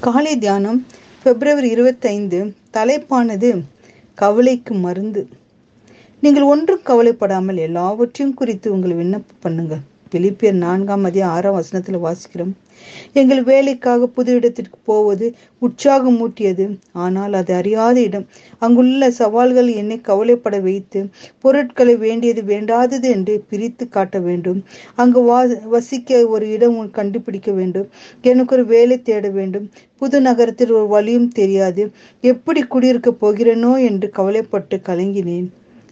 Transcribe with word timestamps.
காலை 0.00 0.32
தியானம் 0.38 0.86
பிப்ரவரி 1.22 1.68
இருபத்தைந்து 1.68 2.38
தலைப்பானது 2.76 3.48
கவலைக்கு 4.14 4.74
மருந்து. 4.74 5.22
நீங்கள் 6.22 6.42
ஒன்றும் 6.42 6.82
கவலைப்படாமல் 6.84 7.56
எல்லாவற்றையும் 7.56 8.34
குறித்து 8.34 8.72
உங்கள் 8.72 8.94
விண்ணப்பம் 8.94 9.42
பண்ணுங்கள். 9.44 9.82
பிலிப்பியர் 10.14 10.62
நான்காம் 10.66 11.04
மதியம் 11.04 11.34
ஆறாம் 11.36 11.58
வசனத்தில் 11.58 12.04
வாசிக்கிறோம். 12.06 12.52
எங்கள் 13.12 13.42
வேலைக்காக 13.42 14.06
புது 14.06 14.30
இடத்திற்கு 14.34 14.78
போவது 14.84 15.26
உற்சாகம் 15.58 16.18
மூட்டியது. 16.20 16.64
ஆனால் 17.04 17.32
அது 17.32 17.52
அறியாத 17.54 17.96
இடம். 18.00 18.26
அங்குள்ள 18.58 19.10
சவால்கள் 19.10 19.68
என்னை 19.80 19.98
கவலைப்பட 20.00 20.58
வைத்து 20.60 21.00
பொருட்களை 21.40 21.96
வேண்டியது 21.96 22.42
வேண்டாதது 22.42 23.08
என்று 23.16 23.34
பிரித்து 23.48 23.86
காட்ட 23.88 24.18
வேண்டும். 24.18 24.60
அங்கு 24.94 25.22
வா 25.22 25.40
வசிக்க 25.70 26.20
ஒரு 26.28 26.46
இடம் 26.50 26.78
கண்டுபிடிக்க 26.90 27.52
வேண்டும். 27.52 27.88
எனக்கு 28.24 28.54
ஒரு 28.56 28.66
வேலை 28.66 28.98
தேட 29.02 29.28
வேண்டும். 29.28 29.66
புது 29.96 30.20
நகரத்தில் 30.20 30.72
ஒரு 30.72 30.88
வழியும் 30.88 31.30
தெரியாது. 31.30 31.84
எப்படி 32.24 32.62
குடியிருக்க 32.62 33.10
போகிறேனோ 33.20 33.72
என்று 33.88 34.08
கவலைப்பட்டு 34.10 34.76
கலங்கினேன். 34.88 35.48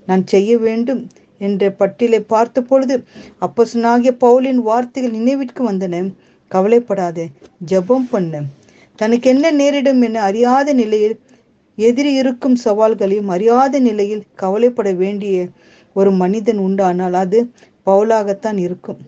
நான் 0.08 0.24
செய்ய 0.26 0.58
வேண்டும். 0.58 1.00
என்ற 1.38 1.70
பட்டியலை 1.70 2.20
பார்த்த 2.20 2.62
பொழுது 2.62 3.04
அப்பசனாகிய 3.40 4.12
பவுலின் 4.24 4.60
வார்த்தைகள் 4.68 5.10
நினைவிற்கு 5.10 5.72
வந்தன. 5.72 6.14
கவலைப்படாத 6.50 7.26
ஜபம் 7.64 8.08
பண்ண. 8.08 8.42
தனக்கு 8.98 9.30
என்ன 9.30 9.50
நேரிடும் 9.50 10.02
என 10.02 10.20
அறியாத 10.22 10.72
நிலையில் 10.72 11.16
எதிரி 11.78 12.12
இருக்கும் 12.14 12.56
சவால்களையும் 12.64 13.26
அறியாத 13.26 13.80
நிலையில் 13.80 14.22
கவலைப்பட 14.34 14.92
வேண்டிய 14.92 15.48
ஒரு 15.96 16.10
மனிதன் 16.12 16.58
உண்டானால் 16.58 17.12
அது 17.12 17.38
பவுலாகத்தான் 17.86 18.56
இருக்கும். 18.56 19.00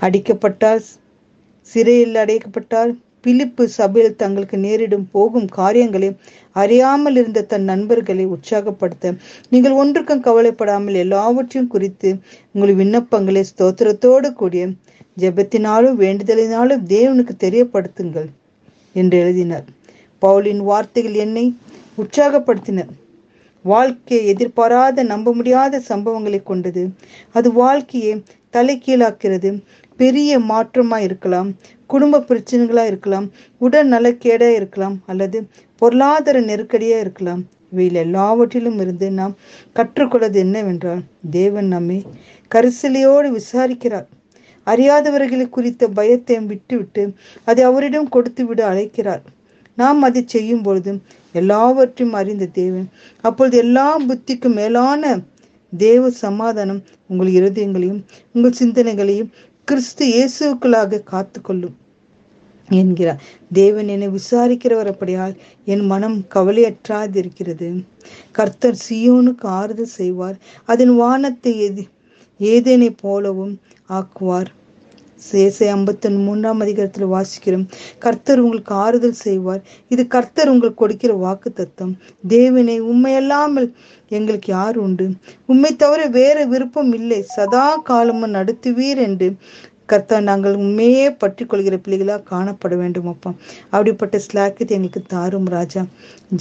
அடிக்கப்பட்டால் 0.00 0.82
சிறையில் 1.60 2.14
அடைக்கப்பட்டால் 2.14 2.92
பிலிப்பு 3.24 3.64
சபையில் 3.68 4.16
தங்களுக்கு 4.16 4.56
நேரிடும் 4.58 5.06
போகும் 5.12 5.48
காரியங்களை 5.50 6.08
அறியாமல் 6.56 7.16
இருந்த 7.16 7.40
தன் 7.42 7.66
நண்பர்களை 7.70 8.24
உற்சாகப்படுத்த 8.26 9.14
நீங்கள் 9.48 9.78
ஒன்றுக்கும் 9.82 10.20
கவலைப்படாமல் 10.20 10.94
எல்லாவற்றையும் 10.94 11.72
குறித்து 11.74 12.10
உங்கள் 12.52 12.74
விண்ணப்பங்களை 12.74 13.42
ஸ்தோத்திரத்தோடு 13.50 14.30
கூடிய 14.32 14.64
ஜெபத்தினாலும் 15.16 15.98
வேண்டுதலினாலும் 15.98 16.84
தேவனுக்கு 16.86 17.34
தெரியப்படுத்துங்கள் 17.44 18.28
என்று 18.92 19.16
எழுதினார். 19.18 19.66
பவுலின் 20.22 20.62
வார்த்தைகள் 20.68 21.16
என்னை 21.24 21.44
உற்சாகப்படுத்தினர் 21.98 22.92
வாழ்க்கையை 23.62 24.26
எதிர்பாராத 24.26 25.02
நம்ப 25.02 25.34
முடியாத 25.34 25.82
சம்பவங்களை 25.88 26.42
கொண்டது. 26.42 26.90
அது 27.32 27.52
வாழ்க்கையை 27.52 28.22
தலைகீழாக்கிறது. 28.52 29.62
பெரிய 29.96 30.38
மாற்றமாக 30.38 31.02
இருக்கலாம் 31.02 31.56
குடும்ப 31.86 32.20
பிரச்சனைகளாக 32.20 32.86
இருக்கலாம் 32.86 33.30
உடல் 33.58 33.88
நலக்கேடாக 33.88 34.54
இருக்கலாம் 34.54 35.02
அல்லது 35.06 35.48
பொருளாதார 35.76 36.40
நெருக்கடியாக 36.40 37.00
இருக்கலாம். 37.00 37.42
இவையில் 37.72 37.94
எல்லாவற்றிலும் 37.94 38.78
இருந்து 38.78 39.10
நாம் 39.10 39.36
கற்றுக்கொள்வது 39.72 40.38
என்னவென்றால் 40.38 41.02
தேவன் 41.30 41.66
நம்மை 41.66 42.04
கரிசலையோடு 42.54 43.38
விசாரிக்கிறார். 43.38 44.06
அறியாதவர்களை 44.66 45.48
குறித்த 45.48 45.88
பயத்தை 45.88 46.40
விட்டுவிட்டு 46.40 47.12
அதை 47.44 47.64
அவரிடம் 47.64 48.08
கொடுத்து 48.08 48.46
விட 48.46 48.66
அழைக்கிறார். 48.66 49.22
நாம் 49.80 50.00
அதை 50.08 50.22
செய்யும் 50.26 50.64
பொழுது 50.66 50.92
எல்லாவற்றையும் 51.34 52.16
அறிந்த 52.20 52.52
தேவன். 52.60 52.86
அப்பொழுது 53.24 53.56
எல்லா 53.64 53.88
புத்திக்கும் 54.08 54.56
மேலான 54.60 55.02
தேவ 55.72 56.10
சமாதானம் 56.24 56.80
உங்கள் 57.10 57.30
இருதயங்களையும் 57.38 58.00
உங்கள் 58.34 58.58
சிந்தனைகளையும் 58.60 59.30
கிறிஸ்து 59.68 60.04
இயேசுக்களாக 60.14 61.00
காத்துக்கொள்ளும் 61.12 61.76
என்கிறார். 62.68 63.20
தேவன் 63.52 63.88
என்னை 63.94 64.08
விசாரிக்கிறவர் 64.08 64.90
அப்படியால் 64.92 65.34
என் 65.72 65.84
மனம் 65.92 66.18
கவலையற்றாதிருக்கிறது. 66.34 67.68
கர்த்தர் 68.36 68.82
சியோனுக்கு 68.86 69.46
ஆறுதல் 69.60 69.96
செய்வார். 69.98 70.36
அதன் 70.72 70.94
வானத்தை 71.02 71.52
எது 71.68 71.84
ஏதேனை 72.40 72.90
போலவும் 73.04 73.54
ஆக்குவார். 73.98 74.50
சேசை 75.30 75.66
ஐம்பத்தி 75.74 76.10
மூன்றாம் 76.26 76.60
அதிகாரத்தில் 76.64 77.12
வாசிக்கிறோம். 77.14 77.64
கர்த்தர் 77.98 78.42
உங்களுக்கு 78.44 78.74
ஆறுதல் 78.84 79.20
செய்வார். 79.24 79.62
இது 79.88 80.04
கர்த்தர் 80.06 80.52
உங்களுக்கு 80.54 80.82
கொடுக்கிற 80.82 81.14
வாக்கு 81.24 81.52
தத்துவம் 81.52 81.96
தேவனை 82.34 82.76
உண்மையல்லாமல் 82.90 83.68
எங்களுக்கு 84.18 84.52
யார் 84.52 84.76
உண்டு? 84.76 85.08
உண்மை 85.46 85.72
தவிர 85.76 86.06
வேற 86.20 86.44
விருப்பம் 86.44 86.92
இல்லை. 86.92 87.22
சதா 87.36 87.66
காலமும் 87.90 88.36
நடத்துவீர் 88.38 89.02
என்று 89.08 89.30
கர்த்தா 89.90 90.16
நாங்கள் 90.20 90.54
உண்மையே 90.62 91.04
பற்றி 91.10 91.44
கொள்கிற 91.44 91.74
பிள்ளைகளாக 91.76 92.26
காணப்பட 92.30 92.74
வேண்டும் 92.76 93.06
அப்பா 93.12 93.30
அப்படிப்பட்ட 93.70 94.16
ஸ்லாக்கியத்தை 94.26 94.74
எங்களுக்கு 94.76 95.02
தாரும் 95.14 95.46
ராஜா. 95.54 95.82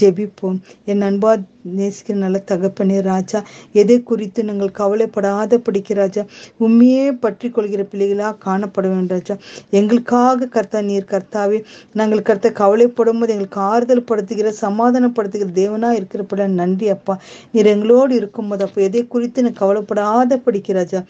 ஜெபிப்போம். 0.01 0.57
என் 0.85 1.05
அன்பா 1.09 1.31
நேசிக்கிற 1.75 2.17
நல்ல 2.17 2.37
தகப்பனே 2.51 2.97
ராஜா 3.01 3.39
எதை 3.73 3.97
குறித்து 4.03 4.41
நாங்கள் 4.43 4.71
கவலைப்படாத 4.71 5.59
படிக்க 5.59 5.93
ராஜா? 5.93 6.23
உண்மையே 6.59 7.05
பற்றி 7.23 7.49
கொள்கிற 7.49 7.83
பிள்ளைகளாக 7.83 8.39
காணப்பட 8.45 8.85
வேண்டும் 8.87 9.13
ராஜா. 9.15 9.35
எங்களுக்காக 9.71 10.49
கர்த்தா 10.55 10.81
நீர் 10.81 11.09
கர்த்தாவே 11.13 11.59
நாங்கள் 11.93 12.21
கர்த்தா 12.21 12.51
கவலைப்படும் 12.61 13.19
போது 13.19 13.33
எங்களுக்கு 13.35 13.61
ஆறுதல் 13.71 14.07
படுத்துகிற 14.09 14.53
சமாதானப்படுத்துகிற 14.63 15.49
தேவனா 15.61 15.91
இருக்கிறப்பட 15.99 16.47
நன்றி 16.61 16.89
அப்பா. 16.89 17.15
நீர் 17.53 17.71
எங்களோடு 17.75 18.13
இருக்கும்போது 18.15 18.65
அப்போ 18.67 18.81
எதை 18.81 19.03
குறித்து 19.07 19.45
நான் 19.47 19.61
கவலைப்படாத 19.63 20.39
படிக்க 20.39 20.73
ராஜா? 20.73 21.01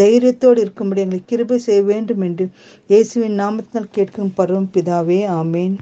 தைரியத்தோடு 0.00 0.60
இருக்கும்படி 0.66 1.04
எங்களுக்கு 1.06 1.30
கிருபை 1.32 1.58
செய்ய 1.58 1.82
வேண்டும் 1.82 2.24
என்று 2.28 2.46
இயேசுவின் 2.90 3.40
நாமத்தினால் 3.42 3.94
கேட்கும் 3.98 4.34
பருவம் 4.34 4.70
பிதாவே 4.74 5.20
ஆமேன். 5.40 5.76